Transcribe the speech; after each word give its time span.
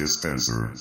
Dispenser. 0.00 0.72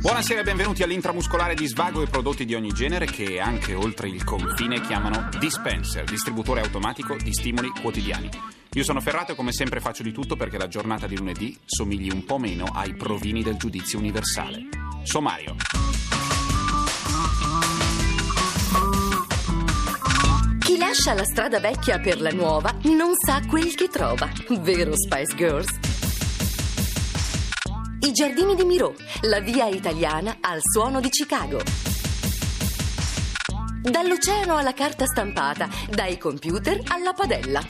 Buonasera 0.00 0.40
e 0.40 0.42
benvenuti 0.42 0.82
all'intramuscolare 0.82 1.54
di 1.54 1.66
svago 1.66 2.02
e 2.02 2.06
prodotti 2.06 2.44
di 2.44 2.54
ogni 2.54 2.70
genere 2.70 3.06
che 3.06 3.40
anche 3.40 3.72
oltre 3.72 4.10
il 4.10 4.24
confine 4.24 4.82
chiamano 4.82 5.30
Dispenser, 5.38 6.04
distributore 6.04 6.60
automatico 6.60 7.16
di 7.16 7.32
stimoli 7.32 7.70
quotidiani. 7.70 8.28
Io 8.74 8.84
sono 8.84 9.00
Ferrato 9.00 9.32
e 9.32 9.36
come 9.36 9.52
sempre 9.52 9.80
faccio 9.80 10.02
di 10.02 10.12
tutto 10.12 10.36
perché 10.36 10.58
la 10.58 10.68
giornata 10.68 11.06
di 11.06 11.16
lunedì 11.16 11.58
somigli 11.64 12.10
un 12.12 12.26
po' 12.26 12.36
meno 12.36 12.66
ai 12.66 12.94
provini 12.94 13.42
del 13.42 13.56
giudizio 13.56 13.98
universale. 13.98 14.68
Sommario. 15.02 15.56
Chi 20.58 20.76
lascia 20.76 21.14
la 21.14 21.24
strada 21.24 21.58
vecchia 21.58 22.00
per 22.00 22.20
la 22.20 22.32
nuova 22.32 22.76
non 22.82 23.12
sa 23.14 23.40
quel 23.48 23.74
che 23.74 23.88
trova, 23.88 24.30
vero 24.60 24.92
Spice 24.94 25.34
Girls? 25.36 25.81
I 28.04 28.10
giardini 28.10 28.56
di 28.56 28.64
Miro, 28.64 28.96
la 29.22 29.38
via 29.38 29.66
italiana 29.66 30.38
al 30.40 30.58
suono 30.60 31.00
di 31.00 31.08
Chicago. 31.08 31.62
Dall'oceano 33.80 34.56
alla 34.56 34.74
carta 34.74 35.06
stampata, 35.06 35.68
dai 35.88 36.18
computer 36.18 36.80
alla 36.88 37.12
padella. 37.12 37.62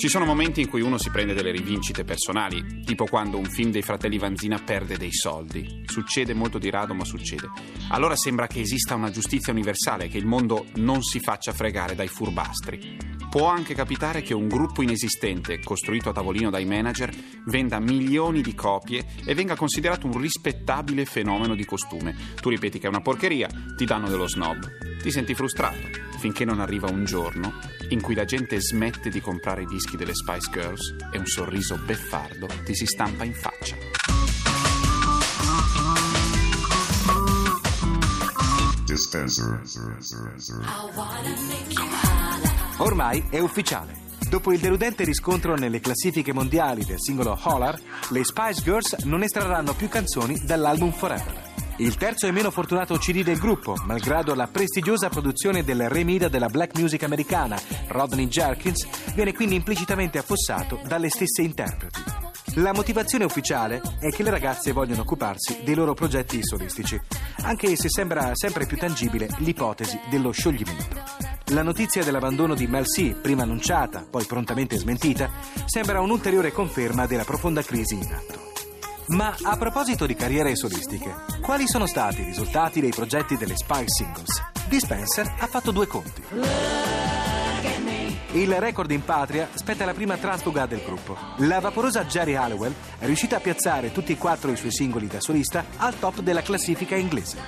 Ci 0.00 0.08
sono 0.08 0.24
momenti 0.24 0.62
in 0.62 0.68
cui 0.70 0.80
uno 0.80 0.96
si 0.96 1.10
prende 1.10 1.34
delle 1.34 1.50
rivincite 1.50 2.04
personali, 2.04 2.80
tipo 2.86 3.04
quando 3.04 3.36
un 3.36 3.44
film 3.44 3.70
dei 3.70 3.82
fratelli 3.82 4.16
Vanzina 4.16 4.58
perde 4.58 4.96
dei 4.96 5.12
soldi. 5.12 5.82
Succede 5.84 6.32
molto 6.32 6.56
di 6.56 6.70
rado, 6.70 6.94
ma 6.94 7.04
succede. 7.04 7.50
Allora 7.90 8.16
sembra 8.16 8.46
che 8.46 8.60
esista 8.60 8.94
una 8.94 9.10
giustizia 9.10 9.52
universale, 9.52 10.08
che 10.08 10.16
il 10.16 10.24
mondo 10.24 10.64
non 10.76 11.02
si 11.02 11.20
faccia 11.20 11.52
fregare 11.52 11.94
dai 11.94 12.08
furbastri. 12.08 12.96
Può 13.28 13.48
anche 13.48 13.74
capitare 13.74 14.22
che 14.22 14.32
un 14.32 14.48
gruppo 14.48 14.80
inesistente, 14.80 15.60
costruito 15.60 16.08
a 16.08 16.12
tavolino 16.14 16.48
dai 16.48 16.64
manager, 16.64 17.14
venda 17.44 17.78
milioni 17.78 18.40
di 18.40 18.54
copie 18.54 19.04
e 19.26 19.34
venga 19.34 19.54
considerato 19.54 20.06
un 20.06 20.18
rispettabile 20.18 21.04
fenomeno 21.04 21.54
di 21.54 21.66
costume. 21.66 22.16
Tu 22.40 22.48
ripeti 22.48 22.78
che 22.78 22.86
è 22.86 22.88
una 22.88 23.02
porcheria, 23.02 23.50
ti 23.76 23.84
danno 23.84 24.08
dello 24.08 24.26
snob. 24.26 24.66
Ti 25.02 25.10
senti 25.10 25.34
frustrato, 25.34 25.76
finché 26.18 26.46
non 26.46 26.58
arriva 26.58 26.90
un 26.90 27.04
giorno 27.04 27.52
in 27.90 28.00
cui 28.00 28.14
la 28.14 28.24
gente 28.24 28.60
smette 28.60 29.10
di 29.10 29.20
comprare 29.20 29.62
i 29.62 29.66
dischi 29.66 29.89
delle 29.96 30.14
Spice 30.14 30.50
Girls 30.50 30.94
e 31.12 31.18
un 31.18 31.26
sorriso 31.26 31.76
beffardo 31.76 32.46
ti 32.64 32.74
si 32.74 32.86
stampa 32.86 33.24
in 33.24 33.34
faccia. 33.34 33.76
Ormai 42.78 43.26
è 43.30 43.38
ufficiale. 43.38 44.08
Dopo 44.28 44.52
il 44.52 44.60
deludente 44.60 45.04
riscontro 45.04 45.56
nelle 45.56 45.80
classifiche 45.80 46.32
mondiali 46.32 46.84
del 46.84 47.00
singolo 47.00 47.38
Holler, 47.42 47.80
le 48.10 48.24
Spice 48.24 48.62
Girls 48.62 48.96
non 49.04 49.22
estrarranno 49.22 49.74
più 49.74 49.88
canzoni 49.88 50.40
dall'album 50.44 50.92
Forever. 50.92 51.49
Il 51.80 51.96
terzo 51.96 52.26
e 52.26 52.30
meno 52.30 52.50
fortunato 52.50 52.98
CD 52.98 53.22
del 53.22 53.38
gruppo, 53.38 53.74
malgrado 53.86 54.34
la 54.34 54.48
prestigiosa 54.48 55.08
produzione 55.08 55.64
del 55.64 55.88
remida 55.88 56.28
della 56.28 56.48
black 56.48 56.78
music 56.78 57.04
americana, 57.04 57.58
Rodney 57.88 58.26
Jerkins, 58.26 58.86
viene 59.14 59.32
quindi 59.32 59.54
implicitamente 59.54 60.18
affossato 60.18 60.78
dalle 60.86 61.08
stesse 61.08 61.40
interpreti. 61.40 62.02
La 62.56 62.74
motivazione 62.74 63.24
ufficiale 63.24 63.80
è 63.98 64.10
che 64.10 64.22
le 64.22 64.28
ragazze 64.28 64.72
vogliono 64.72 65.00
occuparsi 65.00 65.60
dei 65.64 65.74
loro 65.74 65.94
progetti 65.94 66.44
solistici, 66.44 67.00
anche 67.44 67.74
se 67.76 67.88
sembra 67.88 68.32
sempre 68.34 68.66
più 68.66 68.76
tangibile 68.76 69.30
l'ipotesi 69.38 69.98
dello 70.10 70.32
scioglimento. 70.32 71.02
La 71.46 71.62
notizia 71.62 72.04
dell'abbandono 72.04 72.54
di 72.54 72.66
Mel 72.66 72.84
C, 72.84 73.14
prima 73.14 73.44
annunciata, 73.44 74.04
poi 74.08 74.26
prontamente 74.26 74.76
smentita, 74.76 75.30
sembra 75.64 76.02
un'ulteriore 76.02 76.52
conferma 76.52 77.06
della 77.06 77.24
profonda 77.24 77.62
crisi 77.62 77.94
in 77.94 78.12
atto. 78.12 78.49
Ma 79.10 79.34
a 79.42 79.56
proposito 79.56 80.06
di 80.06 80.14
carriere 80.14 80.54
solistiche, 80.54 81.12
quali 81.40 81.66
sono 81.66 81.86
stati 81.86 82.20
i 82.20 82.24
risultati 82.24 82.80
dei 82.80 82.90
progetti 82.90 83.36
delle 83.36 83.56
Spice 83.56 83.88
Singles? 83.88 84.40
Dispenser 84.68 85.34
ha 85.40 85.46
fatto 85.48 85.72
due 85.72 85.88
conti. 85.88 86.22
Il 88.32 88.54
record 88.60 88.88
in 88.92 89.04
patria 89.04 89.48
spetta 89.52 89.82
alla 89.82 89.94
prima 89.94 90.16
transfuga 90.16 90.66
del 90.66 90.84
gruppo. 90.84 91.16
La 91.38 91.58
vaporosa 91.58 92.04
Jerry 92.04 92.34
Halliwell 92.36 92.72
è 93.00 93.06
riuscita 93.06 93.38
a 93.38 93.40
piazzare 93.40 93.90
tutti 93.90 94.12
e 94.12 94.16
quattro 94.16 94.52
i 94.52 94.56
suoi 94.56 94.70
singoli 94.70 95.08
da 95.08 95.20
solista 95.20 95.64
al 95.78 95.98
top 95.98 96.20
della 96.20 96.42
classifica 96.42 96.94
inglese. 96.94 97.38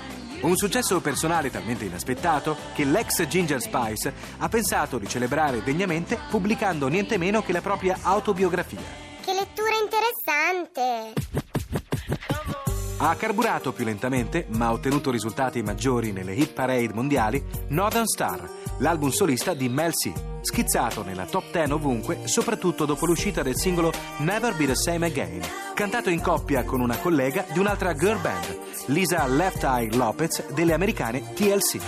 Un 0.41 0.56
successo 0.56 1.00
personale 1.00 1.53
talmente 1.53 1.84
inaspettato 1.84 2.56
che 2.75 2.83
l'ex 2.83 3.25
Ginger 3.29 3.61
Spice 3.61 4.12
ha 4.39 4.49
pensato 4.49 4.99
di 4.99 5.06
celebrare 5.06 5.62
degnamente 5.62 6.19
pubblicando 6.29 6.89
niente 6.89 7.19
meno 7.19 7.41
che 7.43 7.53
la 7.53 7.61
propria 7.61 7.99
autobiografia. 8.03 8.81
Che 9.21 9.33
lettura 9.33 9.77
interessante! 9.81 11.41
Ha 13.05 13.17
carburato 13.17 13.73
più 13.73 13.85
lentamente, 13.85 14.47
ma 14.51 14.67
ha 14.67 14.73
ottenuto 14.73 15.11
risultati 15.11 15.61
maggiori 15.61 16.13
nelle 16.13 16.35
hit 16.35 16.53
parade 16.53 16.93
mondiali, 16.95 17.45
Northern 17.71 18.07
Star, 18.07 18.49
l'album 18.79 19.11
solista 19.11 19.55
di 19.55 19.69
Mel 19.69 19.91
C, 19.91 20.13
schizzato 20.41 21.03
nella 21.03 21.25
top 21.25 21.51
10 21.51 21.73
ovunque, 21.73 22.21
soprattutto 22.29 22.85
dopo 22.85 23.05
l'uscita 23.05 23.43
del 23.43 23.57
singolo 23.57 23.93
Never 24.19 24.55
Be 24.55 24.67
the 24.67 24.77
Same 24.77 25.07
Again, 25.07 25.41
cantato 25.75 26.11
in 26.11 26.21
coppia 26.21 26.62
con 26.62 26.81
una 26.81 26.97
collega 26.97 27.45
di 27.53 27.59
un'altra 27.59 27.93
girl 27.93 28.21
band, 28.21 28.59
Lisa 28.87 29.27
Left 29.27 29.65
Eye 29.65 29.97
Lopez 29.97 30.53
delle 30.53 30.73
americane 30.73 31.33
TLC. 31.35 31.81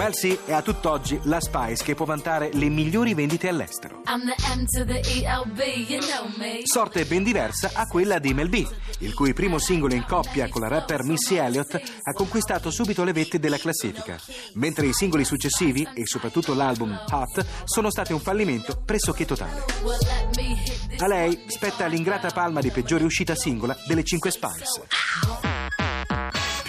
Mel 0.00 0.14
C 0.14 0.46
è 0.46 0.52
a 0.54 0.62
tutt'oggi 0.62 1.20
la 1.24 1.42
Spice 1.42 1.84
che 1.84 1.94
può 1.94 2.06
vantare 2.06 2.48
le 2.54 2.70
migliori 2.70 3.12
vendite 3.12 3.48
all'estero. 3.48 4.00
Sorte 6.64 7.04
ben 7.04 7.22
diversa 7.22 7.72
a 7.74 7.86
quella 7.86 8.18
di 8.18 8.32
Mel 8.32 8.48
B, 8.48 8.66
il 9.00 9.12
cui 9.12 9.34
primo 9.34 9.58
singolo 9.58 9.92
in 9.92 10.06
coppia 10.06 10.48
con 10.48 10.62
la 10.62 10.68
rapper 10.68 11.02
Missy 11.02 11.36
Elliott 11.36 11.74
ha 11.74 12.12
conquistato 12.14 12.70
subito 12.70 13.04
le 13.04 13.12
vette 13.12 13.38
della 13.38 13.58
classifica, 13.58 14.16
mentre 14.54 14.86
i 14.86 14.94
singoli 14.94 15.26
successivi 15.26 15.86
e 15.92 16.06
soprattutto 16.06 16.54
l'album 16.54 16.98
Hot 17.10 17.44
sono 17.64 17.90
stati 17.90 18.14
un 18.14 18.20
fallimento 18.20 18.80
pressoché 18.82 19.26
totale. 19.26 19.64
A 20.96 21.06
lei 21.08 21.44
spetta 21.46 21.84
l'ingrata 21.84 22.30
palma 22.30 22.62
di 22.62 22.70
peggiore 22.70 23.04
uscita 23.04 23.34
singola 23.34 23.76
delle 23.86 24.02
5 24.02 24.30
Spice. 24.30 25.59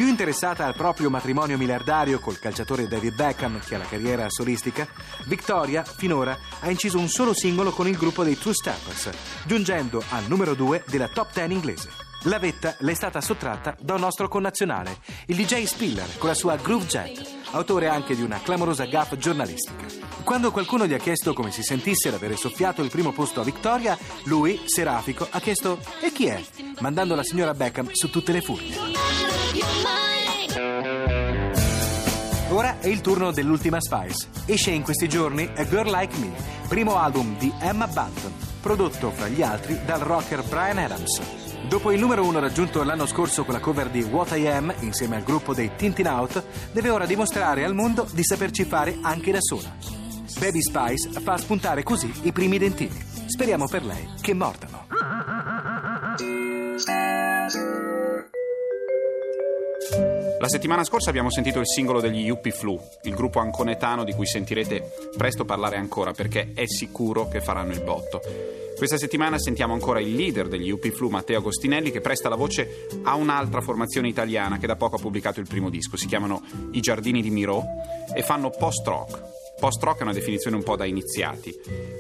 Più 0.02 0.10
interessata 0.10 0.66
al 0.66 0.74
proprio 0.74 1.12
matrimonio 1.12 1.60
miliardario 1.60 2.20
col 2.20 2.40
calciatore 2.40 2.88
David 2.88 3.14
Beckham 3.14 3.60
che 3.60 3.76
alla 3.76 3.84
carriera 3.84 4.28
solistica, 4.32 4.88
Victoria 5.28 5.84
finora 5.84 6.36
ha 6.60 6.72
inciso 6.72 6.98
un 6.98 7.08
solo 7.08 7.36
singolo 7.36 7.70
con 7.70 7.88
il 7.88 7.98
gruppo 7.98 8.24
dei 8.24 8.36
True 8.36 8.56
Steppers, 8.56 9.12
giungendo 9.46 10.04
al 10.10 10.24
numero 10.26 10.56
2 10.56 10.86
della 10.88 11.08
top 11.08 11.32
10 11.34 11.54
inglese. 11.54 11.90
La 12.24 12.40
vetta 12.40 12.76
le 12.80 12.94
è 12.94 12.96
stata 12.96 13.22
sottratta 13.22 13.76
da 13.80 13.94
un 13.94 14.00
nostro 14.00 14.28
connazionale, 14.28 14.98
il 15.28 15.36
DJ 15.36 15.66
Spiller, 15.66 16.18
con 16.18 16.30
la 16.30 16.36
sua 16.36 16.56
Groove 16.56 16.88
Jet, 16.88 17.22
autore 17.52 17.88
anche 17.88 18.16
di 18.16 18.24
una 18.24 18.40
clamorosa 18.42 18.86
gaffa 18.86 19.18
giornalistica. 19.18 19.86
Quando 20.24 20.50
qualcuno 20.52 20.88
gli 20.88 20.96
ha 20.96 20.98
chiesto 20.98 21.34
come 21.34 21.52
si 21.52 21.62
sentisse 21.62 22.08
ad 22.08 22.16
avere 22.16 22.38
soffiato 22.38 22.82
il 22.82 22.90
primo 22.90 23.12
posto 23.12 23.40
a 23.40 23.44
Victoria, 23.44 23.96
lui, 24.24 24.64
serafico, 24.66 25.28
ha 25.30 25.40
chiesto 25.40 25.78
«E 26.02 26.12
chi 26.12 26.26
è?», 26.26 26.44
mandando 26.80 27.14
la 27.14 27.24
signora 27.24 27.54
Beckham 27.54 27.92
su 27.92 28.10
tutte 28.10 28.32
le 28.32 28.42
furie. 28.42 28.91
Ora 32.50 32.80
è 32.80 32.88
il 32.88 33.02
turno 33.02 33.32
dell'ultima 33.32 33.80
Spice. 33.80 34.28
Esce 34.46 34.72
in 34.72 34.84
questi 34.84 35.08
giorni 35.08 35.50
A 35.56 35.66
Girl 35.66 35.90
Like 35.90 36.18
Me, 36.18 36.32
primo 36.68 36.98
album 36.98 37.38
di 37.38 37.52
Emma 37.60 37.88
Bunton, 37.88 38.34
prodotto 38.62 39.12
fra 39.12 39.28
gli 39.28 39.42
altri 39.42 39.80
dal 39.86 40.02
rocker 40.02 40.44
Brian 40.44 40.78
Adams. 40.78 41.22
Dopo 41.70 41.92
il 41.92 42.00
numero 42.00 42.26
uno 42.26 42.40
raggiunto 42.40 42.84
l'anno 42.84 43.06
scorso 43.06 43.46
con 43.46 43.54
la 43.54 43.62
cover 43.62 43.90
di 43.90 44.02
What 44.02 44.36
I 44.38 44.48
Am 44.48 44.74
insieme 44.80 45.16
al 45.16 45.24
gruppo 45.24 45.54
dei 45.54 45.72
Tintin 45.78 46.08
Out, 46.08 46.44
deve 46.74 46.90
ora 46.90 47.06
dimostrare 47.06 47.64
al 47.64 47.74
mondo 47.74 48.06
di 48.12 48.24
saperci 48.24 48.66
fare 48.66 48.98
anche 49.02 49.32
da 49.32 49.40
sola. 49.40 49.74
Baby 50.40 50.62
Spice 50.62 51.22
fa 51.22 51.38
spuntare 51.38 51.84
così 51.84 52.12
i 52.24 52.32
primi 52.32 52.58
dentini. 52.58 53.00
Speriamo 53.28 53.68
per 53.68 53.86
lei 53.86 54.10
che 54.20 54.34
mordano. 54.34 54.71
La 60.42 60.50
settimana 60.50 60.84
scorsa 60.84 61.12
abbiamo 61.12 61.30
sentito 61.30 61.60
il 61.60 61.68
singolo 61.68 62.02
degli 62.02 62.22
Yuppie 62.22 62.52
Flu, 62.52 62.76
il 63.04 63.14
gruppo 63.14 63.38
anconetano 63.38 64.04
di 64.04 64.14
cui 64.14 64.26
sentirete 64.26 65.12
presto 65.16 65.46
parlare 65.46 65.76
ancora 65.76 66.14
perché 66.14 66.54
è 66.56 66.66
sicuro 66.66 67.28
che 67.28 67.42
faranno 67.42 67.74
il 67.74 67.84
botto. 67.84 68.22
Questa 68.76 68.98
settimana 68.98 69.38
sentiamo 69.38 69.74
ancora 69.74 70.02
il 70.02 70.16
leader 70.16 70.48
degli 70.48 70.66
Yuppie 70.66 70.90
Flu, 70.90 71.10
Matteo 71.10 71.38
Agostinelli, 71.38 71.92
che 71.92 72.02
presta 72.02 72.28
la 72.28 72.36
voce 72.36 72.88
a 73.04 73.14
un'altra 73.14 73.62
formazione 73.62 74.08
italiana 74.08 74.58
che 74.58 74.66
da 74.66 74.76
poco 74.76 74.96
ha 74.96 75.00
pubblicato 75.00 75.40
il 75.40 75.48
primo 75.48 75.70
disco. 75.70 75.96
Si 75.96 76.08
chiamano 76.08 76.42
I 76.72 76.80
Giardini 76.80 77.22
di 77.22 77.30
Miro 77.30 77.64
e 78.12 78.24
fanno 78.24 78.50
post-rock. 78.50 79.41
Post-rock 79.62 80.00
è 80.00 80.02
una 80.02 80.12
definizione 80.12 80.56
un 80.56 80.64
po' 80.64 80.76
da 80.76 80.86
iniziati, 80.86 81.56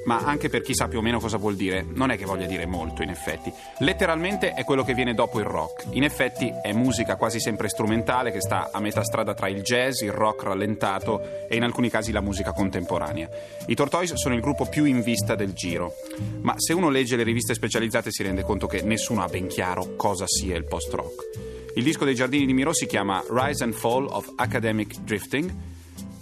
ma 0.06 0.18
anche 0.18 0.50
per 0.50 0.63
chi 0.63 0.74
sa 0.74 0.88
più 0.88 0.98
o 0.98 1.02
meno 1.04 1.19
cosa 1.19 1.38
vuol 1.38 1.56
dire, 1.56 1.86
non 1.88 2.10
è 2.10 2.18
che 2.18 2.25
voglia 2.25 2.48
dire 2.48 2.66
molto 2.66 3.04
in 3.04 3.10
effetti. 3.10 3.54
Letteralmente 3.81 4.56
è 4.56 4.63
quello 4.63 4.84
che 4.84 4.96
viene 4.96 5.13
dopo 5.13 5.38
il 5.38 5.46
rock. 5.46 5.86
In 5.92 6.04
effetti 6.04 6.52
è 6.63 6.74
musica 6.74 7.18
quasi 7.18 7.40
sempre 7.40 7.69
strumentale 7.69 8.31
che 8.31 8.42
sta 8.42 8.72
a 8.74 8.80
metà 8.80 9.04
strada 9.04 9.36
tra 9.36 9.48
il 9.48 9.62
jazz, 9.62 10.02
il 10.02 10.12
rock 10.12 10.42
rallentato 10.42 11.48
e 11.48 11.56
in 11.56 11.62
alcuni 11.62 11.92
casi 11.92 12.12
la 12.12 12.19
musica 12.19 12.52
contemporanea. 12.52 13.30
I 13.68 13.75
Tortoise 13.75 14.18
sono 14.18 14.34
il 14.34 14.42
gruppo 14.42 14.66
più 14.66 14.86
in 14.86 15.04
vista 15.04 15.36
del 15.36 15.54
giro, 15.54 15.94
ma 16.42 16.56
se 16.57 16.74
uno 16.74 16.90
legge 16.90 17.16
le 17.16 17.22
riviste 17.22 17.54
specializzate 17.54 18.10
si 18.10 18.24
rende 18.24 18.42
conto 18.42 18.66
che 18.66 18.81
nessuno 18.81 19.22
ha 19.22 19.28
ben 19.28 19.46
chiaro 19.46 19.96
cosa 19.98 20.25
sia 20.25 20.57
il 20.57 20.66
post-rock. 20.66 21.30
Il 21.75 21.84
disco 21.84 22.06
dei 22.06 22.16
Giardini 22.16 22.48
di 22.48 22.54
Miro 22.54 22.74
si 22.74 22.88
chiama 22.88 23.24
Rise 23.30 23.64
and 23.64 23.74
Fall 23.74 24.07
of 24.07 24.34
Academic 24.38 24.98
Drifting 25.02 25.54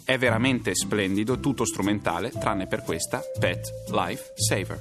è 0.09 0.17
veramente 0.17 0.73
splendido, 0.73 1.39
tutto 1.39 1.65
strumentale, 1.65 2.31
tranne 2.31 2.65
per 2.65 2.81
questa 2.81 3.21
Pet 3.39 3.69
Life 3.91 4.31
Saver. 4.33 4.79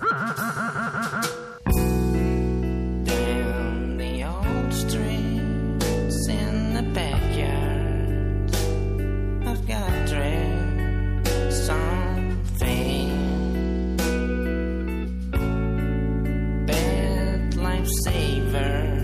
Down 18.50 18.97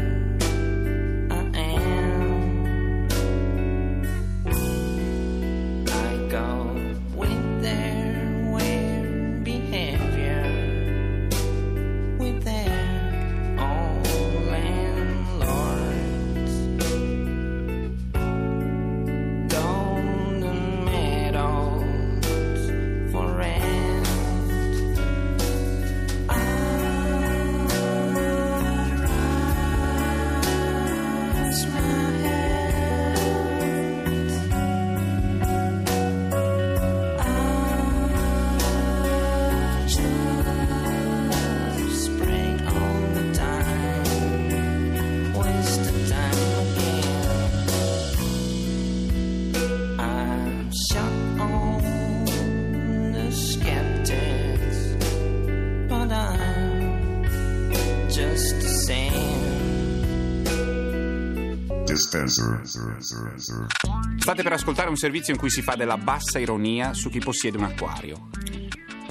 State 64.17 64.43
per 64.43 64.53
ascoltare 64.53 64.89
un 64.89 64.97
servizio 64.97 65.33
in 65.33 65.39
cui 65.39 65.51
si 65.51 65.63
fa 65.63 65.75
della 65.75 65.99
bassa 65.99 66.39
ironia 66.39 66.95
su 66.95 67.11
chi 67.11 67.19
possiede 67.19 67.59
un 67.59 67.65
acquario. 67.65 68.29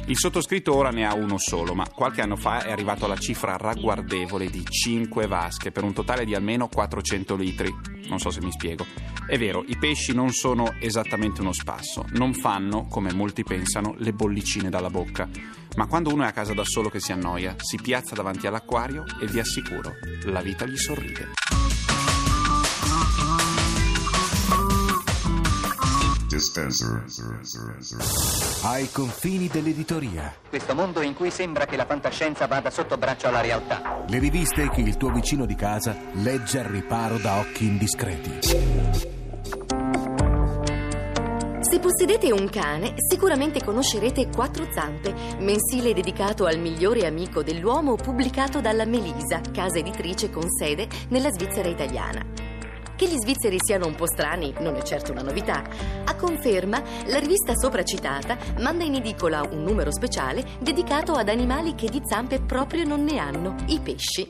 Il 0.07 0.18
sottoscritto 0.18 0.75
ora 0.75 0.89
ne 0.89 1.06
ha 1.06 1.13
uno 1.13 1.38
solo, 1.38 1.74
ma 1.74 1.88
qualche 1.88 2.19
anno 2.19 2.36
fa 2.36 2.62
è 2.63 2.71
arrivato 2.71 3.06
alla 3.06 3.18
cifra 3.18 3.56
ragguardevole 3.56 4.50
di 4.50 4.62
5 4.65 5.27
vasche 5.27 5.71
per 5.71 5.83
un 5.83 5.94
totale 5.94 6.25
di 6.25 6.36
almeno 6.36 6.68
400 6.68 7.36
litri. 7.36 7.74
Non 8.10 8.19
so 8.19 8.30
se 8.30 8.42
mi 8.42 8.51
spiego. 8.51 8.86
È 9.25 9.38
vero, 9.38 9.63
i 9.65 9.77
pesci 9.77 10.13
non 10.13 10.31
sono 10.31 10.75
esattamente 10.80 11.39
uno 11.39 11.54
spasso, 11.54 12.06
non 12.12 12.33
fanno, 12.33 12.86
come 12.88 13.13
molti 13.13 13.44
pensano, 13.44 13.95
le 13.98 14.12
bollicine 14.12 14.69
dalla 14.69 14.89
bocca. 14.89 15.30
Ma 15.77 15.88
quando 15.88 16.12
uno 16.12 16.24
è 16.24 16.27
a 16.27 16.33
casa 16.33 16.54
da 16.54 16.65
solo 16.65 16.89
che 16.89 17.00
si 17.00 17.13
annoia, 17.13 17.56
si 17.57 17.80
piazza 17.81 18.13
davanti 18.13 18.45
all'acquario 18.45 19.06
e 19.21 19.27
vi 19.27 19.39
assicuro, 19.39 19.94
la 20.25 20.42
vita 20.42 20.65
gli 20.65 20.77
sorride. 20.77 21.31
Dispenser. 26.33 27.03
Ai 28.63 28.89
confini 28.89 29.47
dell'editoria. 29.47 30.33
Questo 30.50 30.74
mondo 30.74 31.03
in 31.03 31.13
cui 31.13 31.30
sembra 31.30 31.68
che 31.68 31.75
la 31.75 31.85
fantascienza 31.85 32.47
vada 32.47 32.71
sotto 32.71 32.97
braccio 32.97 33.27
alla 33.27 33.41
realtà. 33.41 34.03
Le 34.07 34.18
riviste 34.18 34.68
che 34.71 34.81
il 34.81 34.97
tuo 34.97 35.12
vicino 35.12 35.45
di 35.45 35.53
casa 35.53 35.95
legge 36.13 36.57
al 36.57 36.65
riparo 36.65 37.19
da 37.19 37.38
occhi 37.38 37.65
indiscreti. 37.65 38.39
Se 41.62 41.80
possedete 41.80 42.31
un 42.31 42.50
cane, 42.50 42.95
sicuramente 42.97 43.63
conoscerete 43.63 44.29
Quattro 44.29 44.68
Zampe, 44.74 45.13
mensile 45.38 45.94
dedicato 45.94 46.45
al 46.45 46.57
migliore 46.57 47.06
amico 47.06 47.44
dell'uomo 47.44 47.94
pubblicato 47.94 48.59
dalla 48.59 48.86
Melisa, 48.86 49.39
casa 49.53 49.77
editrice 49.77 50.31
con 50.31 50.50
sede 50.50 50.88
nella 51.09 51.29
Svizzera 51.29 51.69
italiana. 51.69 52.43
Che 53.03 53.09
gli 53.09 53.19
svizzeri 53.19 53.57
siano 53.61 53.85
un 53.85 53.95
po' 53.95 54.07
strani 54.07 54.53
non 54.59 54.75
è 54.75 54.81
certo 54.81 55.11
una 55.11 55.23
novità. 55.23 55.61
A 56.05 56.15
conferma, 56.15 56.81
la 57.07 57.19
rivista 57.19 57.53
sopra 57.53 57.83
citata 57.83 58.38
manda 58.59 58.85
in 58.85 58.95
edicola 58.95 59.41
un 59.41 59.61
numero 59.61 59.91
speciale 59.91 60.45
dedicato 60.61 61.11
ad 61.11 61.27
animali 61.27 61.75
che 61.75 61.89
di 61.89 62.00
zampe 62.01 62.39
proprio 62.39 62.85
non 62.85 63.03
ne 63.03 63.17
hanno, 63.17 63.57
i 63.67 63.81
pesci. 63.81 64.29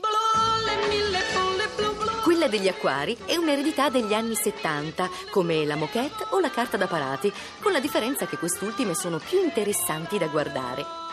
Quella 2.24 2.48
degli 2.48 2.66
acquari 2.66 3.16
è 3.24 3.36
un'eredità 3.36 3.90
degli 3.90 4.12
anni 4.12 4.34
70, 4.34 5.08
come 5.30 5.64
la 5.64 5.76
moquette 5.76 6.26
o 6.30 6.40
la 6.40 6.50
carta 6.50 6.76
da 6.76 6.88
parati, 6.88 7.32
con 7.60 7.70
la 7.70 7.78
differenza 7.78 8.26
che 8.26 8.38
quest'ultime 8.38 8.96
sono 8.96 9.18
più 9.18 9.40
interessanti 9.40 10.18
da 10.18 10.26
guardare. 10.26 11.03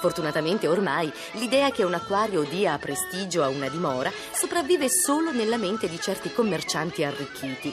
Fortunatamente 0.00 0.66
ormai 0.66 1.12
l'idea 1.32 1.70
che 1.70 1.84
un 1.84 1.92
acquario 1.92 2.42
dia 2.42 2.78
prestigio 2.78 3.42
a 3.42 3.48
una 3.48 3.68
dimora 3.68 4.10
sopravvive 4.32 4.88
solo 4.88 5.30
nella 5.30 5.58
mente 5.58 5.88
di 5.88 6.00
certi 6.00 6.32
commercianti 6.32 7.04
arricchiti. 7.04 7.72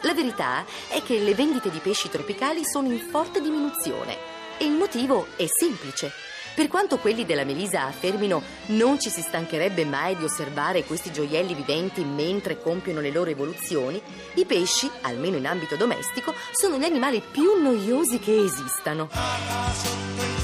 La 0.00 0.12
verità 0.12 0.64
è 0.88 1.00
che 1.02 1.18
le 1.20 1.34
vendite 1.34 1.70
di 1.70 1.78
pesci 1.78 2.08
tropicali 2.08 2.64
sono 2.64 2.90
in 2.90 2.98
forte 2.98 3.40
diminuzione 3.40 4.16
e 4.58 4.64
il 4.64 4.72
motivo 4.72 5.28
è 5.36 5.44
semplice. 5.46 6.10
Per 6.54 6.66
quanto 6.66 6.98
quelli 6.98 7.24
della 7.24 7.44
Melisa 7.44 7.84
affermino 7.84 8.42
non 8.66 8.98
ci 8.98 9.08
si 9.08 9.22
stancherebbe 9.22 9.84
mai 9.84 10.16
di 10.16 10.24
osservare 10.24 10.84
questi 10.84 11.12
gioielli 11.12 11.54
viventi 11.54 12.02
mentre 12.02 12.60
compiono 12.60 13.00
le 13.00 13.12
loro 13.12 13.30
evoluzioni, 13.30 14.02
i 14.34 14.44
pesci, 14.44 14.90
almeno 15.02 15.36
in 15.36 15.46
ambito 15.46 15.76
domestico, 15.76 16.34
sono 16.50 16.76
gli 16.76 16.84
animali 16.84 17.22
più 17.30 17.62
noiosi 17.62 18.18
che 18.18 18.42
esistano. 18.42 20.39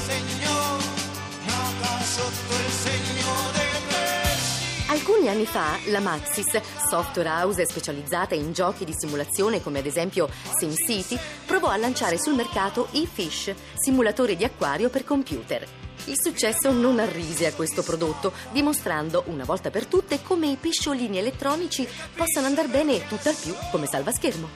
Alcuni 4.89 5.29
anni 5.29 5.47
fa 5.47 5.79
la 5.87 6.01
Maxis, 6.01 6.61
software 6.89 7.29
house 7.29 7.67
specializzata 7.67 8.35
in 8.35 8.53
giochi 8.53 8.85
di 8.85 8.95
simulazione 8.97 9.61
come 9.61 9.81
ad 9.81 9.87
esempio 9.87 10.29
SimCity, 10.57 11.19
provò 11.45 11.69
a 11.69 11.77
lanciare 11.77 12.19
sul 12.19 12.35
mercato 12.35 12.89
eFish, 12.93 13.53
simulatore 13.75 14.37
di 14.37 14.45
acquario 14.45 14.89
per 14.89 15.05
computer. 15.05 15.67
Il 16.05 16.17
successo 16.21 16.71
non 16.71 16.99
arrise 16.99 17.47
a 17.47 17.53
questo 17.53 17.83
prodotto, 17.83 18.33
dimostrando 18.53 19.25
una 19.27 19.45
volta 19.45 19.71
per 19.71 19.87
tutte 19.87 20.23
come 20.23 20.47
i 20.47 20.57
pesciolini 20.57 21.19
elettronici 21.19 21.87
possano 22.15 22.47
andare 22.47 22.69
bene 22.69 23.07
tutt'al 23.07 23.35
più 23.35 23.55
come 23.71 23.87
salvaschermo. 23.87 24.49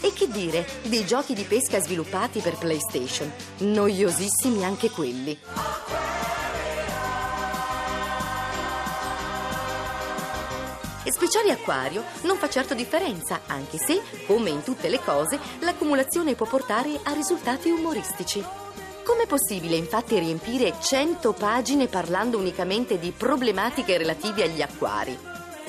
E 0.00 0.12
che 0.12 0.28
dire 0.28 0.66
dei 0.82 1.06
giochi 1.06 1.32
di 1.32 1.44
pesca 1.44 1.80
sviluppati 1.80 2.40
per 2.40 2.56
PlayStation? 2.56 3.32
Noiosissimi 3.58 4.64
anche 4.64 4.90
quelli. 4.90 5.38
Speciale 11.10 11.52
Acquario 11.52 12.04
non 12.22 12.36
fa 12.36 12.48
certo 12.48 12.74
differenza, 12.74 13.40
anche 13.46 13.78
se, 13.78 14.02
come 14.26 14.50
in 14.50 14.62
tutte 14.62 14.88
le 14.88 15.00
cose, 15.00 15.38
l'accumulazione 15.60 16.34
può 16.34 16.46
portare 16.46 16.98
a 17.02 17.12
risultati 17.12 17.70
umoristici. 17.70 18.44
Com'è 19.04 19.26
possibile 19.26 19.76
infatti 19.76 20.18
riempire 20.18 20.74
100 20.80 21.32
pagine 21.32 21.86
parlando 21.86 22.38
unicamente 22.38 22.98
di 22.98 23.12
problematiche 23.12 23.96
relative 23.96 24.42
agli 24.42 24.60
acquari? 24.60 25.16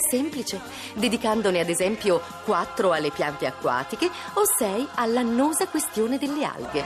Semplice, 0.09 0.59
dedicandone 0.93 1.59
ad 1.59 1.69
esempio 1.69 2.21
4 2.43 2.91
alle 2.91 3.11
piante 3.11 3.45
acquatiche 3.45 4.07
o 4.33 4.41
6 4.57 4.87
all'annosa 4.95 5.67
questione 5.67 6.17
delle 6.17 6.45
alghe. 6.45 6.83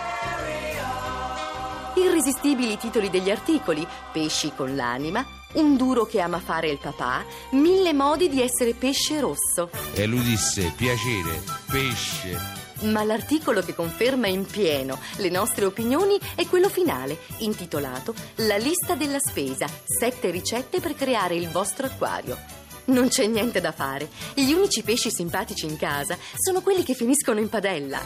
Irresistibili 1.95 2.77
titoli 2.77 3.09
degli 3.09 3.29
articoli, 3.29 3.87
pesci 4.11 4.53
con 4.55 4.75
l'anima, 4.75 5.25
un 5.53 5.75
duro 5.75 6.05
che 6.05 6.19
ama 6.19 6.39
fare 6.39 6.69
il 6.69 6.77
papà, 6.77 7.25
mille 7.51 7.93
modi 7.93 8.29
di 8.29 8.41
essere 8.41 8.73
pesce 8.73 9.19
rosso. 9.19 9.69
E 9.93 10.05
lui 10.05 10.21
disse, 10.21 10.73
piacere, 10.75 11.41
pesce. 11.69 12.59
Ma 12.81 13.03
l'articolo 13.03 13.61
che 13.61 13.75
conferma 13.75 14.27
in 14.27 14.45
pieno 14.45 14.99
le 15.17 15.29
nostre 15.29 15.65
opinioni 15.65 16.19
è 16.35 16.47
quello 16.47 16.67
finale, 16.67 17.19
intitolato 17.37 18.13
La 18.37 18.57
lista 18.57 18.95
della 18.95 19.19
spesa, 19.19 19.67
sette 19.85 20.31
ricette 20.31 20.79
per 20.79 20.95
creare 20.95 21.35
il 21.35 21.49
vostro 21.49 21.85
acquario. 21.85 22.37
Non 22.85 23.09
c'è 23.09 23.27
niente 23.27 23.61
da 23.61 23.71
fare. 23.71 24.09
Gli 24.33 24.51
unici 24.51 24.81
pesci 24.81 25.11
simpatici 25.11 25.65
in 25.65 25.77
casa 25.77 26.17
sono 26.35 26.61
quelli 26.61 26.83
che 26.83 26.95
finiscono 26.95 27.39
in 27.39 27.49
padella. 27.49 28.01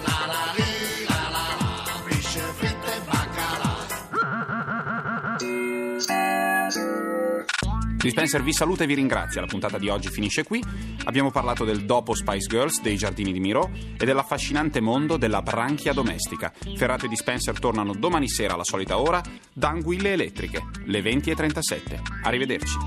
Dispenser 8.06 8.44
vi 8.44 8.54
saluta 8.54 8.84
e 8.84 8.86
vi 8.86 8.94
ringrazia. 8.94 9.42
La 9.42 9.48
puntata 9.48 9.80
di 9.80 9.90
oggi 9.90 10.10
finisce 10.10 10.44
qui. 10.44 10.64
Abbiamo 11.06 11.32
parlato 11.32 11.66
del 11.66 11.86
dopo 11.86 12.14
Spice 12.14 12.48
Girls 12.48 12.80
dei 12.80 12.98
giardini 12.98 13.34
di 13.34 13.40
Miro 13.40 13.72
e 13.74 14.06
dell'affascinante 14.06 14.80
mondo 14.80 15.18
della 15.18 15.42
branchia 15.42 15.92
domestica. 15.92 16.54
Ferrato 16.76 17.06
e 17.06 17.08
Dispenser 17.08 17.58
tornano 17.58 17.96
domani 17.96 18.30
sera 18.30 18.54
alla 18.54 18.64
solita 18.64 19.00
ora 19.00 19.24
da 19.52 19.70
anguille 19.70 20.12
elettriche, 20.14 20.68
le 20.84 21.00
20.37. 21.02 22.00
Arrivederci. 22.22 22.78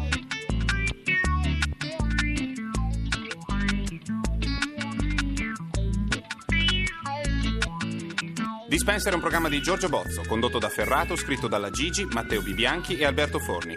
Dispenser 8.68 9.10
è 9.10 9.14
un 9.16 9.20
programma 9.20 9.48
di 9.48 9.60
Giorgio 9.60 9.88
Bozzo, 9.88 10.22
condotto 10.28 10.60
da 10.60 10.68
Ferrato, 10.68 11.16
scritto 11.16 11.48
dalla 11.48 11.70
Gigi, 11.70 12.04
Matteo 12.04 12.40
Bibianchi 12.40 12.96
e 12.96 13.04
Alberto 13.04 13.40
Forni. 13.40 13.76